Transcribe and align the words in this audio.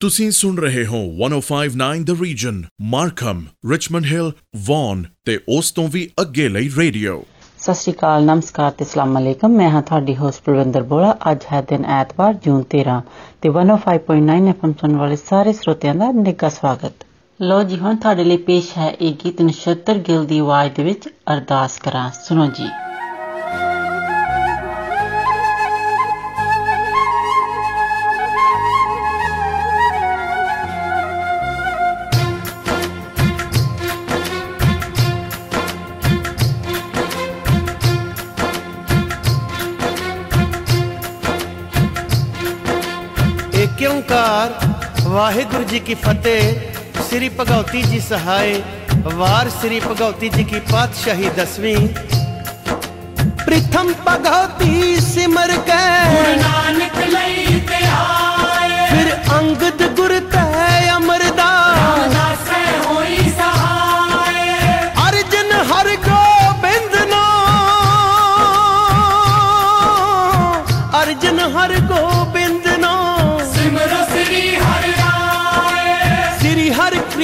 ਤੁਸੀਂ 0.00 0.30
ਸੁਣ 0.30 0.56
ਰਹੇ 0.56 0.86
ਹੋ 0.86 0.98
1059 1.20 2.04
the 2.04 2.10
region 2.22 2.62
Markham 2.80 3.44
Richmond 3.70 4.04
Hill 4.04 4.32
Vaughan 4.56 5.04
ਤੇ 5.24 5.40
ਉਸ 5.48 5.70
ਤੋਂ 5.72 5.88
ਵੀ 5.88 6.10
ਅੱਗੇ 6.20 6.48
ਲਈ 6.48 6.70
ਰੇਡੀਓ। 6.78 7.24
ਸਤਿ 7.58 7.74
ਸ਼੍ਰੀ 7.74 7.92
ਅਕਾਲ, 7.92 8.24
ਨਮਸਕਾਰ 8.24 8.70
ਤੇ 8.70 8.84
ਅਸਲਾਮ 8.84 9.18
ਅਲੈਕਮ। 9.18 9.48
ਮੈਂ 9.48 9.70
ਹਾਂ 9.70 9.82
ਤੁਹਾਡੀ 9.82 10.16
ਹੋਸਟ 10.16 10.42
ਪ੍ਰਵਿੰਦਰ 10.42 10.82
ਬੋਲਾ। 10.82 11.16
ਅੱਜ 11.30 11.38
ਹੈ 11.52 11.62
ਦਿਨ 11.62 11.84
ਐਤਵਾਰ, 11.84 12.34
ਜੂਨ 12.34 12.62
13 12.62 13.02
ਤੇ 13.42 13.48
105.9 13.48 14.48
ਐਫਐਮ 14.48 14.72
ਸੁਣਨ 14.72 14.96
ਵਾਲੇ 14.96 15.16
ਸਾਰੇ 15.16 15.52
ਸਰੋਤਿਆਂ 15.52 15.94
ਦਾ 15.94 16.12
ਨਿੱਘਾ 16.12 16.48
ਸਵਾਗਤ। 16.48 17.06
ਲੋ 17.42 17.62
ਜੀ, 17.62 17.78
ਹੁਣ 17.78 17.96
ਤੁਹਾਡੇ 17.96 18.24
ਲਈ 18.24 18.36
ਪੇਸ਼ 18.36 18.78
ਹੈ 18.78 18.90
ਇਹ 19.00 19.14
ਗੀਤ 19.24 19.42
ਨਛੱਤਰ 19.42 19.98
ਗਿੱਲ 19.98 20.24
ਦੀ 20.24 20.38
ਆਵਾਜ਼ 20.38 20.72
ਦੇ 20.72 20.82
ਵਿੱਚ 20.82 21.08
ਅਰਦਾਸ 21.08 21.78
ਕਰਾਂ। 21.78 22.10
ਸੁਣੋ 22.24 22.46
ਜੀ। 22.46 22.87
ਵਾਹਿਗੁਰੂ 45.07 45.63
ਜੀ 45.63 45.79
ਕੀ 45.79 45.93
ਫਤਿਹ 45.95 47.01
ਸ੍ਰੀ 47.09 47.29
ਭਗਉਤੀ 47.39 47.81
ਜੀ 47.83 47.99
ਸਹਾਇ 47.99 48.61
ਵਾਰ 49.15 49.49
ਸ੍ਰੀ 49.51 49.79
ਭਗਉਤੀ 49.79 50.29
ਜੀ 50.29 50.43
ਕੀ 50.43 50.59
ਪਾਤਸ਼ਾਹੀ 50.71 51.29
ਦਸਵੀਂ 51.37 51.75
ਪ੍ਰਥਮ 53.45 53.91
ਭਗਉਤੀ 54.07 54.95
ਸਿਮਰ 55.01 55.51
ਕੇ 55.67 55.81
ਨਾਨਕ 56.37 56.97
ਲਈ 57.09 57.59
ਤੇ 57.69 57.85
ਆਏ 57.93 58.87
ਫਿਰ 58.89 59.13
ਅੰਗਦ 59.37 59.83
ਗੁਰ 59.95 60.19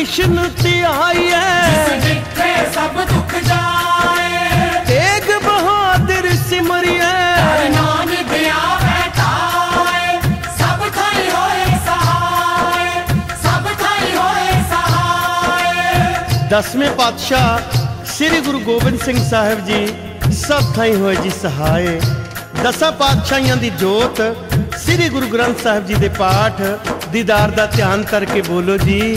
ਕ੍ਰਿਸ਼ਨ 0.05 0.48
ਧਿਆਈਐ 0.62 1.98
ਜਿੱਥੇ 1.98 2.48
ਸਭ 2.74 2.97
ਦੁੱਖ 3.10 3.34
ਜਾਏ। 3.44 4.80
ਤੇਗ 4.86 5.30
ਬਹਾਦਰ 5.44 6.28
ਸਿਮਰਿਐ। 6.48 7.69
ਨਾਨਕ 7.69 8.32
ਆਵੇ 8.55 8.98
ਤਾਏ 9.16 10.19
ਸਭ 10.58 10.82
ਥਾਈ 10.97 11.28
ਹੋਏ 11.28 11.78
ਸਹਾਏ। 11.86 12.91
ਸਭ 13.42 13.69
ਥਾਈ 13.82 14.14
ਹੋਏ 14.16 14.62
ਸਹਾਏ। 14.70 16.48
ਦਸਵੇਂ 16.50 16.91
ਪਾਤਸ਼ਾਹ 16.91 18.05
ਸ੍ਰੀ 18.06 18.41
ਗੁਰੂ 18.41 18.60
ਗੋਬਿੰਦ 18.60 19.00
ਸਿੰਘ 19.00 19.19
ਸਾਹਿਬ 19.30 19.64
ਜੀ 19.66 19.86
ਸਭ 20.38 20.75
ਥਾਈ 20.77 20.94
ਹੋਏ 20.94 21.16
ਜੀ 21.16 21.30
ਸਹਾਏ। 21.30 22.00
ਦਸਾਂ 22.62 22.92
ਪਾਤਸ਼ਾਹੀਆਂ 22.92 23.56
ਦੀ 23.56 23.70
ਜੋਤ 23.70 24.20
ਸ੍ਰੀ 24.84 25.08
ਗੁਰੂ 25.08 25.27
ਗ੍ਰੰਥ 25.28 25.62
ਸਾਹਿਬ 25.62 25.86
ਜੀ 25.86 25.94
ਦੇ 25.94 26.08
ਪਾਠ 26.08 26.62
ਦੀਦਾਰ 27.12 27.50
ਦਾ 27.50 27.66
ਧਿਆਨ 27.66 28.02
ਕਰਕੇ 28.02 28.41
ਬੋਲੋ 28.42 28.77
ਜੀ। 28.77 29.16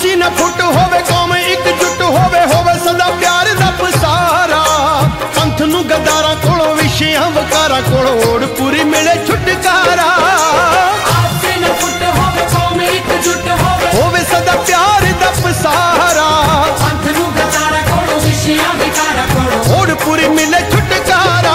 ਆਪਸੀ 0.00 0.14
ਨਾ 0.16 0.28
ਫੁੱਟ 0.36 0.60
ਹੋਵੇ 0.62 0.98
ਕੌਮ 1.08 1.32
ਇੱਕ 1.36 1.64
ਜੁੱਟ 1.80 2.02
ਹੋਵੇ 2.02 2.40
ਹੋਵੇ 2.52 2.72
ਸਦਾ 2.84 3.08
ਪਿਆਰ 3.20 3.48
ਦਾ 3.54 3.70
ਪਸਾਰਾ। 3.80 4.60
ਪੰਥ 5.36 5.60
ਨੂੰ 5.62 5.82
ਗਦਾਰਾਂ 5.84 6.36
ਕੋਲੋਂ 6.36 6.74
ਵਿਸ਼ਿਆਂ 6.76 7.30
ਵਕਾਰਾਂ 7.30 7.80
ਕੋਲੋਂ 7.82 8.14
ਓੜ 8.28 8.44
ਪੂਰੀ 8.58 8.84
ਮਿਲੇ 8.84 9.14
ਛੁਟਕਾਰਾ। 9.26 10.06
ਆਪਸੇ 11.16 11.56
ਨਾ 11.60 11.72
ਫੁੱਟ 11.80 12.02
ਹੋਵੇ 12.18 12.46
ਕੌਮ 12.54 12.80
ਇਕਜੁੱਟ 12.82 13.46
ਹੋਵੇ 13.50 13.90
ਹੋਵੇ 13.94 14.24
ਸਦਾ 14.30 14.54
ਪਿਆਰ 14.66 15.06
ਦਾ 15.20 15.30
ਪਸਾਰਾ। 15.42 16.28
ਪੰਥ 16.80 17.04
ਨੂੰ 17.18 17.28
ਗਦਾਰਾ 17.32 17.80
ਕੋਲੋਂ 17.90 18.20
ਵਿਸ਼ਿਆਂ 18.20 18.74
ਵਿਕਾਰਾ 18.74 19.26
ਕੋਲੋਂ 19.34 19.80
ਓੜ 19.80 19.90
ਪੂਰੀ 20.04 20.28
ਮਿਲੇ 20.28 20.60
ਛੁਟਕਾਰਾ। 20.72 21.54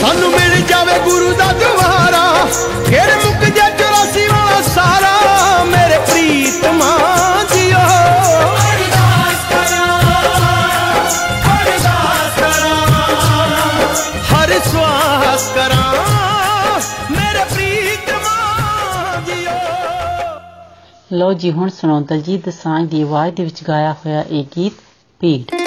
ਸਾਨੂੰ 0.00 0.30
ਮਿਲ 0.30 0.60
ਜਾਵੇ 0.62 0.98
ਗੁਰੂ 1.04 1.32
ਦਾ 1.34 1.52
ਦੁਆਰਾ। 1.62 2.24
ਫਿਰ 2.88 3.16
ਮੁੱਕ 3.24 3.44
ਜਾ 3.56 3.68
84 3.70 4.28
ਵਾਲਾ 4.28 4.60
ਸਾਰਾ। 4.74 5.14
ਮੇਰੇ 5.66 5.98
ਪ੍ਰੀਤਮਾ 5.98 6.45
ਲੋ 21.12 21.32
ਜੀ, 21.32 21.50
ਹੁਣ 21.52 21.68
ਸੁਣੋ 21.68 22.00
ਦਲਜੀਤ 22.00 22.44
ਦਸਾਂਝ 22.44 22.88
ਦੀ 22.90 23.02
ਆਵਾਜ਼ 23.02 23.34
ਦੇ 23.34 23.44
ਵਿੱਚ 23.44 23.62
ਗਾਇਆ 23.64 23.92
ਹੋਇਆ 23.92 24.22
ਇਹ 24.22 24.44
ਗੀਤ, 24.56 24.72
ਭੀੜ। 25.20 25.65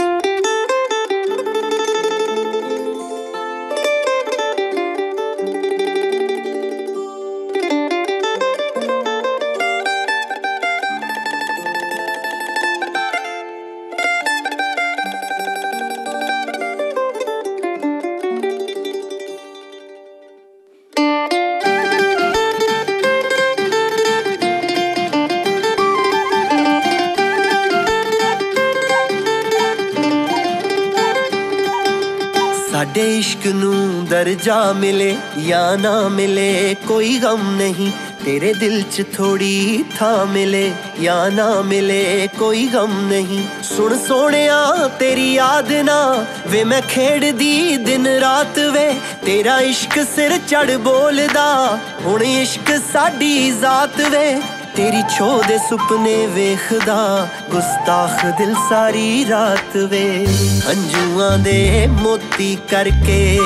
ਦਰਜਾ 34.19 34.74
ਮਿਲੇ 34.74 35.16
ਜਾਂ 35.48 35.77
ਨਾ 35.77 36.07
ਮਿਲੇ, 36.10 36.75
ਕੋਈ 36.88 37.18
ਗਮ 37.18 37.56
ਨਹੀਂ। 37.56 37.92
ਤੇਰੇ 38.25 38.54
ਦਿਲ 38.54 38.81
'ਚ 38.81 39.04
ਥੋੜੀ 39.18 39.86
ਥਾਂ 40.00 40.25
ਮਿਲੇ 40.25 40.71
ਜਾਂ 41.01 41.31
ਨਾ 41.31 41.62
ਮਿਲੇ, 41.62 42.30
ਕੋਈ 42.39 42.68
ਗਮ 42.68 43.07
ਨਹੀਂ। 43.07 43.44
ਸੁਣ 43.63 43.98
ਸੋਹਣਿਆ, 43.98 44.89
ਤੇਰੀ 45.00 45.33
ਯਾਦ 45.33 45.71
ਨਾ 45.71 46.25
ਵੇ, 46.48 46.63
ਮੈਂ 46.63 46.81
ਖੇਡਦੀ 46.81 47.77
ਦਿਨ 47.77 48.07
ਰਾਤ 48.07 48.60
ਵੇ। 48.60 48.94
ਤੇਰਾ 49.25 49.60
ਇਸ਼ਕ 49.62 50.06
ਸਿਰ 50.16 50.38
ਚੜ 50.38 50.71
ਬੋਲਦਾ, 50.77 51.80
ਹੁਣ 52.06 52.24
ਇਸ਼ਕ 52.24 52.80
ਸਾਡੀ 52.94 53.51
ਜ਼ਾਤ 53.51 54.01
ਵੇ। 54.01 54.42
ਤੇਰੀ 54.79 55.01
ਛੋਹ 55.17 55.43
ਦੇ 55.47 55.57
ਸੁਪਨੇ 55.57 56.27
ਵੇਖਦਾ, 56.27 57.27
ਗੁਸਤਾਖ 57.51 58.25
ਦਿਲ 58.37 58.53
ਸਾਰੀ 58.69 59.25
ਰਾਤ 59.29 59.75
ਵੇ। 59.77 60.27
ਹੰਝੂਆਂ 60.69 61.37
ਦੇ 61.37 61.87
ਮੋਤੀ 61.87 62.57
ਕਰਕੇ, 62.71 63.39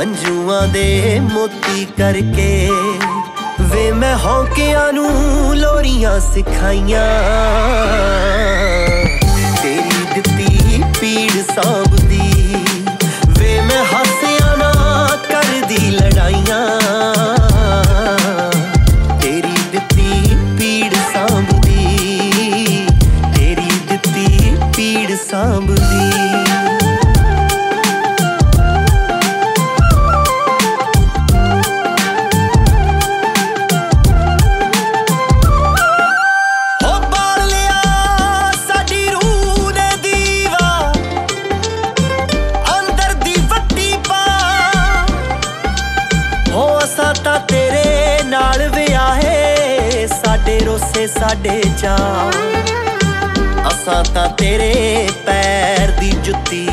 ਹੰਝੂਆਂ 0.00 0.66
ਦੇ 0.68 1.20
ਮੋਤੀ 1.20 1.86
ਕਰਕੇ 1.98 2.70
ਵੇ 3.60 3.90
ਮੈਂ 3.92 4.16
ਹੌਕਿਆਂ 4.18 4.92
ਨੂੰ 4.92 5.56
ਲੋਰੀਆਂ 5.56 6.20
ਸਿਖਾਈਆਂ। 6.20 7.08
ਸਾਡੇ 51.20 51.62
ਚਾ 51.80 51.96
ਅਸਾਂ 53.68 54.04
ਤਾਂ 54.14 54.28
ਤੇਰੇ 54.28 55.08
ਪੈਰ 55.26 55.90
ਦੀ 55.90 56.10
ਜੁੱਤੀ 56.10 56.68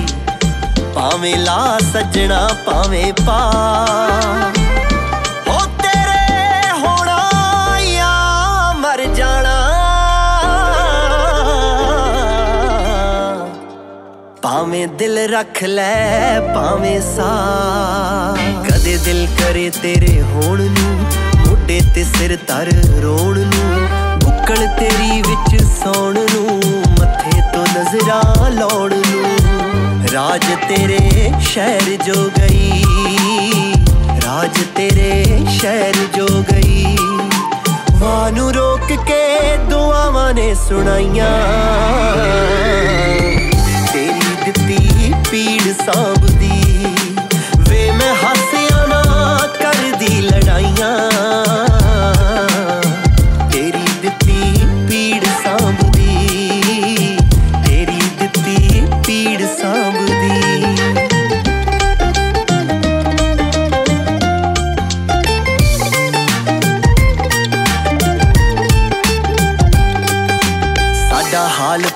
ਭਾਵੇਂ 0.95 1.37
ਲਾ 1.37 1.79
ਸੱਜਣਾ, 1.93 2.49
ਭਾਵੇਂ 2.65 3.13
ਪਾ। 3.25 3.39
ਹੋ 5.47 5.59
ਤੇਰੇ 5.81 6.71
ਹੋਣਾ 6.79 7.29
ਜਾਂ 7.95 8.73
ਮਰ 8.73 9.05
ਜਾਣਾ। 9.05 9.55
ਭਾਵੇਂ 14.41 14.87
ਦਿਲ 14.87 15.17
ਰੱਖ 15.29 15.63
ਲੈ, 15.63 16.39
ਭਾਵੇਂ 16.55 17.01
ਸਾ 17.01 17.33
ਕਦੇ 18.69 18.97
ਦਿਲ 18.97 19.27
ਕਰੇ 19.39 19.71
ਤੇਰੇ 19.81 20.21
ਹੋਣ 20.21 20.61
ਨੂੰ, 20.61 20.99
ਮੋਢੇ 21.47 21.81
ਤੇ 21.95 22.03
ਸਿਰ 22.03 22.37
ਧਰ 22.47 22.71
ਰੋਣ 23.01 23.39
ਨੂੰ। 23.39 24.02
ਬੁੱਕਲ 24.43 24.67
ਤੇਰੀ 24.79 25.21
ਵਿੱਚ 25.21 25.63
ਸੌਣ 25.63 26.13
ਨੂੰ, 26.13 26.55
ਮੱਥੇ 26.89 27.41
ਤੋਂ 27.53 27.65
ਨਜ਼ਰਾਂ 27.67 28.49
ਲਾਉਣ 28.51 28.93
ਨੂੰ। 28.95 30.09
ਰਾਜ 30.13 30.45
ਤੇਰੇ 30.67 31.31
ਸ਼ਹਿਰ 31.41 31.95
ਜੋ 32.05 32.13
ਗਈ, 32.39 32.83
ਰਾਜ 34.25 34.59
ਤੇਰੇ 34.75 35.45
ਸ਼ਹਿਰ 35.49 35.95
ਜੋ 36.15 36.27
ਗਈ। 36.51 36.97
ਵਾਹ 37.91 38.31
ਨੂੰ 38.31 38.51
ਰੋਕ 38.53 38.91
ਕੇ 39.07 39.57
ਦੁਆਵਾਂ 39.69 40.33
ਨੇ 40.33 40.53
ਸੁਣਾਈਆਂ। 40.67 41.31
ਤੇਰੀ 43.93 44.35
ਦਿੱਤੀ 44.45 45.13
ਪੀੜ 45.31 45.73
ਸਾਂਭਦੀ, 45.85 46.61
ਵੇ 47.69 47.91
ਮੈਂ 47.91 48.13
ਹਾਸਿਆਂ 48.15 48.87
ਨਾ 48.87 49.01
ਕਰਦੀ 49.59 50.21
ਲੜਾਈਆਂ। 50.21 51.12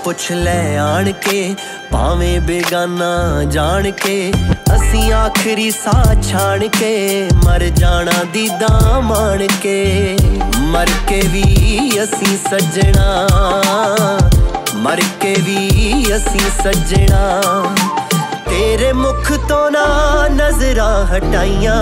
ਪੁੱਛ 0.08 0.32
ਲੈ 0.32 0.78
ਆਣ 0.78 1.12
ਕੇ 1.12 1.56
ਭਾਵੇਂ 1.92 2.40
ਬੇਗਾਨਾ 2.42 3.44
ਜਾਣ 3.44 3.90
ਕੇ 3.92 4.34
ਅਸੀਂ 4.76 5.14
ਆਖਰੀ 5.14 5.72
ਸਾਹ 5.72 6.22
ਛਾਣ 6.22 6.68
ਕੇ 6.68 7.30
ਮਰ 7.46 7.64
ਜਾਣਾ 7.64 8.24
ਦੀਦਾ 8.34 9.00
ਮਾਣ 9.00 9.46
ਕੇ 9.62 10.18
ਮਰ 10.60 10.90
ਕੇ 11.08 11.22
ਵੀ 11.28 11.44
ਅਸੀਂ 12.04 12.38
ਸੱਜਣਾ, 12.38 13.28
ਮਰ 14.76 15.02
ਕੇ 15.20 15.36
ਵੀ 15.40 16.06
ਅਸੀਂ 16.16 16.50
ਸੱਜਣਾ। 16.64 17.42
ਤੇਰੇ 18.50 18.94
ਮੁਖ 18.94 19.32
ਤੋਂ 19.50 19.72
ਨਾ 19.72 19.86
ਨਜ਼ਰਾਂ 20.30 21.06
ਹਟਾਈਆਂ। 21.06 21.78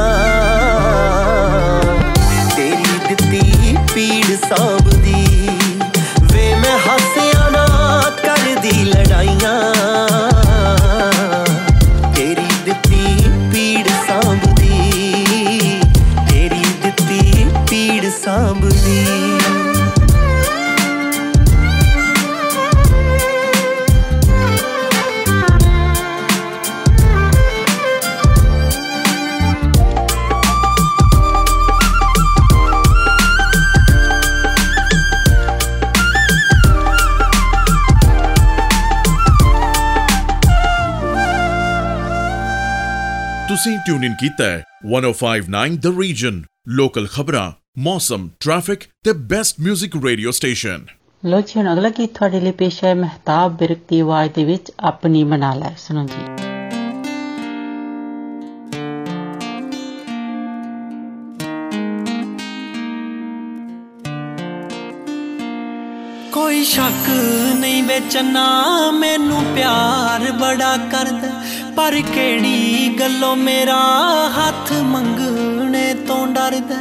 ਕੀਤਾ 44.26 44.46
ਹੈ। 44.46 44.64
1059 44.86 45.78
ਦ 45.78 46.02
ਰੀਜਨ 46.02 46.44
ਲੋਕਲ 46.68 47.08
ਖਬਰਾਂ 47.08 47.52
ਮੌਸਮ 47.78 48.30
ਟ੍ਰੈਫਿਕ 48.40 48.80
ਤੇ 49.04 49.14
ਬੈਸਟ 49.14 49.56
뮤직 49.70 50.06
ਰੇਡੀਓ 50.06 50.32
ਸਟੇਸ਼ਨ 50.32 50.86
ਲੋ 51.26 51.42
ਜੀ 51.42 51.54
ਹੁਣ 51.56 51.74
ਅਗਲਾ 51.74 51.90
ਗੀਤ 51.90 52.14
ਤੁਹਾਡੇ 52.14 52.40
ਲਈ 52.40 52.52
ਪੇਸ਼ 52.52 52.84
ਹੈ 52.84 52.96
ਮਹਿਤਾਬ 52.96 53.58
ਬਿਰਕ 53.58 53.78
ਦੀ 53.90 54.00
ਆਵਾਜ਼ 54.00 54.34
ਦੇ 54.34 54.44
ਵਿੱਚ 54.44 54.72
ਆਪਣੀ 54.80 55.24
ਬਣਾ 55.24 55.54
ਲੈ। 55.54 55.76
ਸੁਣੋ 55.78 56.08
ਜੀ। 56.08 56.26
ਕੋਈ 66.32 66.64
ਸ਼ੱਕ 66.64 67.10
ਨਹੀਂ 67.60 67.84
ਵਿੱਚ 67.84 68.18
ਨਾ 68.18 68.92
ਮੈਨੂੰ 68.92 69.44
ਪਿਆਰ 69.56 70.32
ਬੜਾ 70.32 70.78
ਕਰਦਾ। 70.78 71.46
ਪਰ 71.76 72.02
ਕਿਹੜੀ 72.14 72.98
ਗੱਲੋਂ 73.00 73.36
ਮੇਰਾ 73.36 73.78
ਹੱਥ 74.30 74.72
ਮੰਗਣੇ 74.72 75.94
ਤੋਂ 75.94 76.28
ਡਰਦਾ? 76.28 76.76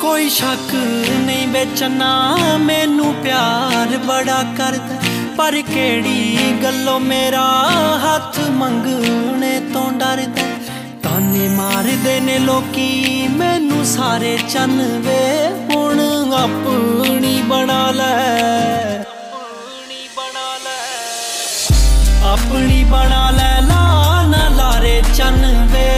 ਕੋਈ 0.00 0.28
ਸ਼ੱਕ 0.28 0.74
ਨਹੀਂ 1.26 1.48
ਵਿੱਚ 1.48 1.82
ਨਾ 1.82 2.36
ਮੈਨੂੰ 2.60 3.14
ਪਿਆਰ 3.14 3.96
ਬੜਾ 3.96 4.44
ਕਰਦਾ। 4.58 4.96
ਪਰ 5.36 5.62
ਕਿਹੜੀ 5.74 6.38
ਗੱਲੋਂ 6.62 7.00
ਮੇਰਾ 7.00 7.70
ਹੱਥ 7.96 8.40
ਮੰਗਣੇ 8.50 9.60
ਤੋਂ 9.72 9.92
ਡਰਦਾ? 9.92 10.42
ਤਾਨੇ 11.02 11.48
ਮਾਰਦੇ 11.48 12.20
ਨੇ 12.20 12.38
ਲੋਕੀ, 12.38 13.28
ਮੈਨੂੰ 13.30 13.65
ਸਾਰੇ 13.86 14.38
ਚੰਨ 14.52 14.80
ਵੇ, 15.00 15.18
ਹੁਣ 15.70 16.00
ਆਪਣੀ 16.34 17.42
ਬਣਾ 17.42 17.90
ਲੈ। 17.90 18.06
ਆਪਣੀ 19.00 20.08
ਬਣਾ 20.16 20.56
ਲੈ। 20.64 22.28
ਆਪਣੀ 22.32 22.84
ਬਣਾ 22.84 23.30
ਲੈ 23.30 23.60
ਲਾ 23.60 24.22
ਨਾ 24.28 24.48
ਲਾਰੇ 24.48 25.02
ਚੰਨ 25.16 25.68
ਵੇ 25.72 25.88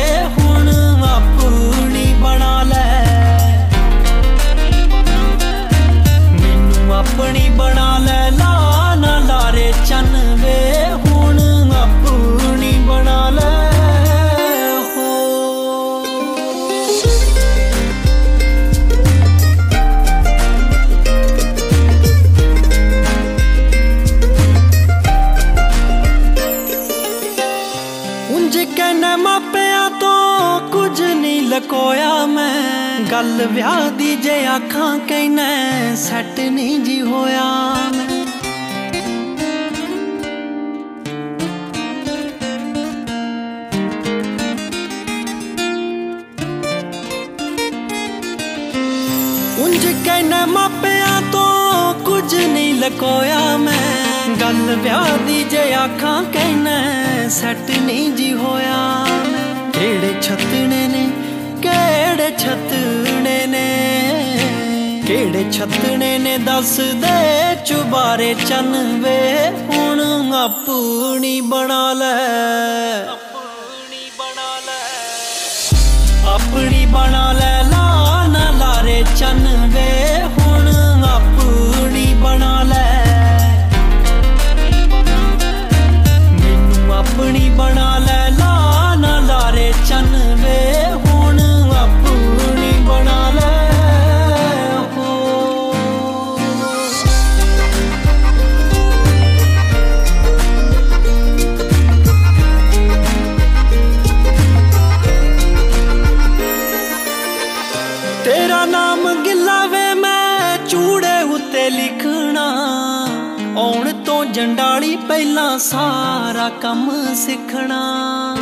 ਜੰਡਾਲੀ 114.32 114.96
ਪਹਿਲਾਂ 114.96 115.58
ਸਾਰਾ 115.58 116.48
ਕੰਮ 116.48 117.14
ਸਿੱਖਣਾ। 117.14 118.36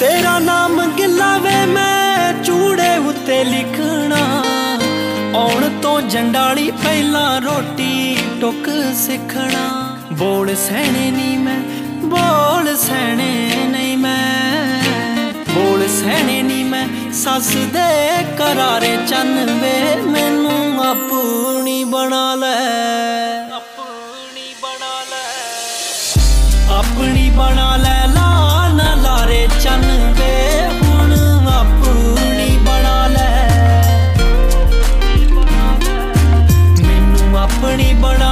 ਤੇਰਾ 0.00 0.38
ਨਾਮ 0.38 0.90
ਗਿੱਲਾ 0.90 1.38
ਵੇ 1.38 1.66
ਮੈਂ 1.66 2.42
ਚੂੜੇ 2.44 2.96
ਉੱਤੇ 2.96 3.44
ਲਿਖਣਾ। 3.44 4.44
ਆਉਣ 5.38 5.80
ਤੋਂ 5.82 6.00
ਜੰਡਾਲੀ 6.00 6.70
ਪਹਿਲਾਂ 6.70 7.40
ਰੋਟੀ 7.40 8.18
ਟੁੱਕ 8.40 8.94
ਸਿੱਖਣਾ। 8.94 9.96
ਬੋਲ 10.12 10.54
ਸਹਿਣੇ 10.54 11.10
ਨਹੀਂ 11.10 11.38
ਮੈਂ, 11.38 11.60
ਬੋਲ 12.06 12.76
ਸਹਿਣੇ 12.76 13.50
ਨਹੀਂ 13.68 13.98
ਮੈਂ। 13.98 14.22
ਬੋਲ 14.22 14.31
ਸਹਿਣੇ 16.02 16.42
ਨਹੀਂ 16.42 16.64
ਮੈਂ 16.64 16.86
ਸੱਸ 17.14 17.48
ਦੇ 17.72 18.24
ਕਰਾਰੇ 18.38 18.96
ਚੰਨ 19.08 19.50
ਵੇ, 19.60 19.74
ਮੈਨੂੰ 20.06 20.82
ਆਪਣੀ 20.84 21.82
ਬਣਾ 21.84 22.34
ਲੈ। 22.34 22.56
ਆਪਣੀ 23.50 24.54
ਬਣਾ 24.62 24.94
ਲੈ 25.10 26.76
ਆਪਣੀ 26.78 27.28
ਬਣਾ 27.30 27.76
ਲੈ 27.76 28.06
ਲਾ 28.06 28.68
ਨਾ 28.74 28.94
ਲਾਰੇ 28.94 29.46
ਚੰਨ 29.62 29.84
ਵੇ, 30.18 30.32
ਹੁਣ 30.82 31.12
ਆਪਣੀ 31.50 32.56
ਬਣਾ 32.58 33.06
ਲੈ। 33.06 33.30
ਮੈਨੂੰ 36.82 37.38
ਆਪਣੀ 37.38 37.92
ਬਣਾ 37.94 38.31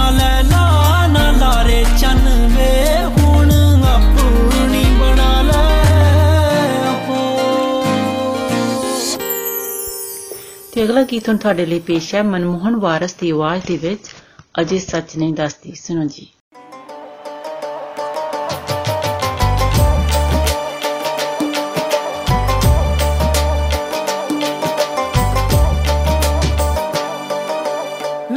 ਅਗਲਾ 10.90 11.02
ਗੀਤ 11.02 11.28
ਹੁਣ 11.28 11.36
ਤੁਹਾਡੇ 11.36 11.66
ਲਈ 11.66 11.78
ਪੇਸ਼ 11.78 12.14
ਹੈ, 12.14 12.22
ਮਨਮੋਹਨ 12.22 12.76
ਵਾਰਸ 12.76 13.14
ਦੀ 13.14 13.30
ਆਵਾਜ਼ 13.30 13.62
ਦੇ 13.66 13.76
ਵਿੱਚ 13.76 14.08
ਅਜੇ 14.60 14.78
ਸੱਚ 14.78 15.16
ਨਹੀਂ 15.16 15.34
ਦੱਸਦੀ। 15.34 15.72
ਸੁਣੋ 15.74 16.04
ਜੀ। 16.04 16.26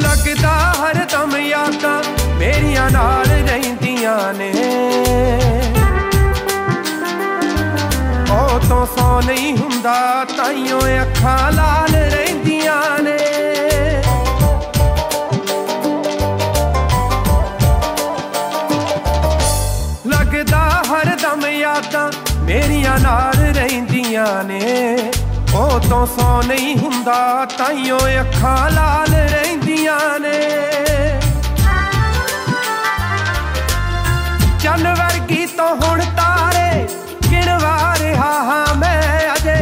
ਲੱਗਦਾ 0.02 0.54
ਹਰ 0.74 1.06
ਦਮ 1.12 1.38
ਯਾਦਾਂ 1.38 2.04
ਮੇਰੀਆਂ 2.38 2.90
ਨਾਲ 2.90 3.26
ਰਹਿੰਦੀਆਂ 3.26 4.34
ਨੇ। 4.34 4.52
ਉਹ 8.32 8.60
ਤੋਂ 8.70 8.86
ਸੌ 8.86 9.22
ਨਹੀਂ 9.22 9.58
ਹੁੰਦਾ, 9.58 10.26
ਤਾਈਓ 10.38 10.80
ਅੱਖਾਂ 10.80 11.52
ਲਾਲ 11.52 11.93
ਮੇਰੀਆਂ 22.94 23.00
ਨਾਲ 23.00 23.54
ਰਹਿੰਦੀਆਂ 23.54 24.44
ਨੇ। 24.44 24.98
ਉਹ 25.54 25.80
ਤੋਂ 25.80 26.06
ਸੌ 26.06 26.42
ਨਹੀਂ 26.42 26.76
ਹੁੰਦਾ, 26.78 27.48
ਤਾਈਓ 27.58 27.98
ਅੱਖਾਂ 27.98 28.70
ਲਾਲ 28.72 29.14
ਰਹਿੰਦੀਆਂ 29.14 30.20
ਨੇ। 30.20 30.40
ਚੰਨ 34.60 34.94
ਵਰਗੀ 34.94 35.46
ਤੋਂ 35.46 35.76
ਹੁਣ 35.76 36.02
ਤਾਰੇ 36.18 36.88
ਗਿਣਵਾ 37.32 37.96
ਰਿਹਾ 38.00 38.32
ਹਾਂ 38.44 38.76
ਮੈਂ 38.76 39.20
ਅਜੇ। 39.36 39.58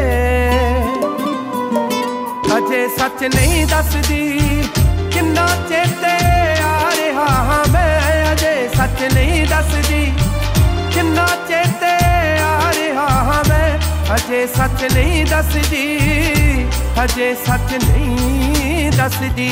ਅਜੇ 2.57 2.87
ਸੱਚ 2.97 3.23
ਨਹੀਂ 3.35 3.65
ਦੱਸਦੀ। 3.65 4.40
ਮੈਂ 14.11 14.17
ਅਜੇ 14.17 14.45
ਸੱਚ 14.47 14.83
ਨਹੀਂ 14.93 15.25
ਦੱਸਦੀ 15.25 15.97
ਅਜੇ 17.03 17.33
ਸੱਚ 17.45 17.73
ਨਹੀਂ 17.73 18.91
ਦੱਸਦੀ। 18.91 19.49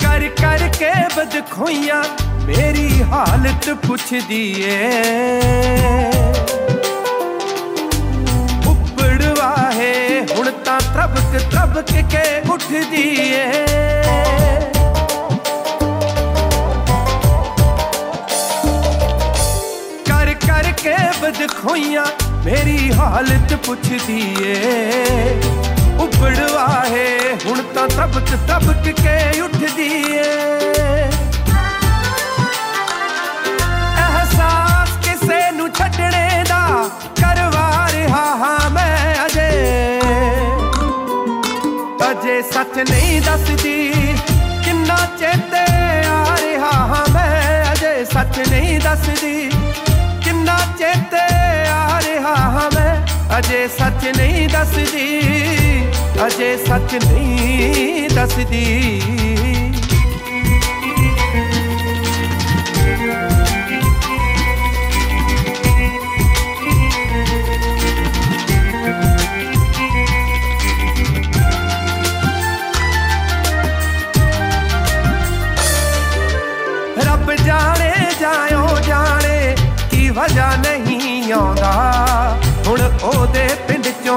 ਕਰ 0.00 0.28
ਕਰ 0.40 0.68
ਕੇ 0.78 0.92
ਬਦਖੋਈਆਂ 1.16 2.02
ਮੇਰੀ 2.46 2.87
ਹਾਲਤ 3.12 3.68
ਪੁੱਛਦੀ 3.86 4.40
ਏ। 4.62 4.90
ਉੱਪੜਵਾ 8.66 9.50
ਹੈ 9.74 10.26
ਹੁਣ 10.30 10.50
ਤਾਂ 10.64 10.78
ਤਬਕ 10.94 11.38
ਤਬਕ 11.52 11.92
ਕੇ 12.10 12.22
ਉੱਠਦੀ 12.50 13.04
ਏ। 13.32 13.46
ਕਰ 20.06 20.34
ਕਰ 20.46 20.72
ਕੇ 20.82 20.96
ਬਦਖੋਈਆਂ 21.22 22.06
ਮੇਰੀ 22.44 22.92
ਹਾਲਤ 22.92 23.54
ਪੁੱਛਦੀ 23.66 24.20
ਏ। 24.42 25.40
ਉਪੜਵਾ 26.00 26.68
ਹੈ 26.90 27.08
ਹੁਣ 27.46 27.62
ਤਾਂ 27.74 27.88
ਤਬਕ 27.88 28.36
ਤਬਕ 28.48 28.90
ਕੇ 29.02 29.40
ਉੱਠਦੀ 29.40 29.90
ਏ। 30.12 30.24
ਅਜੇ 42.38 42.50
ਸੱਚ 42.52 42.90
ਨਹੀਂ 42.90 43.20
ਦੱਸਦੀ। 43.22 43.92
ਕਿੰਨਾ 44.64 44.96
ਚੇਤੇ 45.18 45.62
ਆ 46.08 46.36
ਰਿਹਾ 46.36 46.70
ਹਾਂ 46.70 47.12
ਮੈਂ, 47.12 47.72
ਅਜੇ 47.72 48.04
ਸੱਚ 48.04 48.38
ਨਹੀਂ 48.38 48.80
ਦੱਸਦੀ। 48.80 49.50
ਕਿੰਨਾ 50.24 50.58
ਚੇਤੇ 50.78 51.22
ਆ 51.68 52.00
ਰਿਹਾ 52.00 52.34
ਹਾਂ 52.34 52.70
ਮੈਂ, 52.74 53.06
ਅਜੇ 53.38 53.68
ਸੱਚ 53.68 54.16
ਨਹੀਂ 54.16 54.48
ਦੱਸਦੀ। 54.48 55.20
ਅਜੇ 56.26 56.56
ਸੱਚ 56.68 56.94
ਨਹੀਂ 57.04 58.08
ਦੱਸਦੀ। 58.10 59.02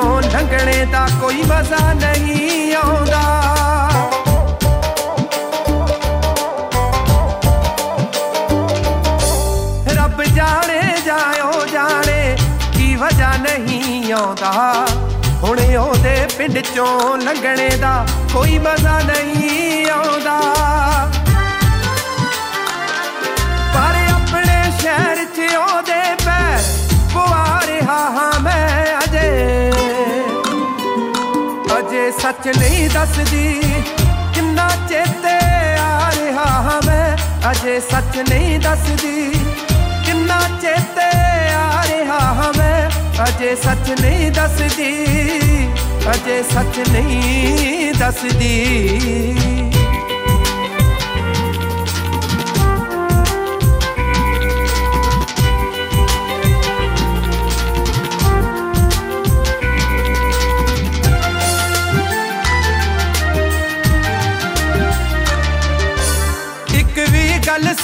ਪਿੰਡ 0.01 0.21
ਚੋਂ 0.21 0.21
ਲੰਘਣੇ 0.21 0.85
ਦਾ 0.85 1.07
ਕੋਈ 1.21 1.43
ਮਜ਼ਾ 1.43 1.93
ਨਹੀਂ 1.93 2.75
ਆਉਂਦਾ। 2.75 3.21
ਰੱਬ 9.93 10.23
ਜਾਣੇ 10.23 10.81
ਜਾਇਓ 11.05 11.65
ਜਾਣੇ 11.73 12.37
ਕੀ 12.73 12.95
ਵਜ੍ਹਾ 12.95 13.31
ਨਹੀਂ 13.37 14.13
ਆਉਂਦਾ। 14.13 14.85
ਹੁਣ 15.43 15.59
ਉਹਦੇ 15.77 16.27
ਪਿੰਡ 16.37 16.59
ਚੋਂ 16.75 17.17
ਲੰਘਣੇ 17.17 17.69
ਦਾ 17.69 18.05
ਕੋਈ 18.33 18.57
ਮਜ਼ਾ 18.59 18.99
ਨਹੀਂ 18.99 19.89
ਆਉਂਦਾ। 19.91 20.39
ਸੱਚ 32.21 32.57
ਨਹੀਂ 32.57 32.89
ਦੱਸਦੀ। 32.89 33.61
ਕਿੰਨਾ 34.33 34.69
ਚੇਤੇ 34.89 35.33
ਆ 35.79 36.11
ਰਿਹਾ 36.11 36.45
ਹਾਂ 36.45 36.81
ਮੈਂ, 36.85 37.17
ਅਜੇ 37.51 37.79
ਸੱਚ 37.79 38.17
ਨਹੀਂ 38.29 38.59
ਦੱਸਦੀ। 38.59 39.31
ਕਿੰਨਾ 40.05 40.39
ਚੇਤੇ 40.61 41.09
ਆ 41.53 41.83
ਰਿਹਾ 41.89 42.19
ਹਾਂ 42.19 42.53
ਮੈਂ, 42.57 42.89
ਅਜੇ 43.23 43.55
ਸੱਚ 43.55 44.01
ਨਹੀਂ 44.01 44.31
ਦੱਸਦੀ। 44.31 45.05
ਅਜੇ 46.11 46.43
ਸੱਚ 46.53 46.79
ਨਹੀਂ 46.89 47.93
ਦੱਸਦੀ। 47.93 48.57